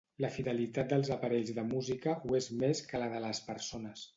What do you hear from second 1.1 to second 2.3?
aparells de música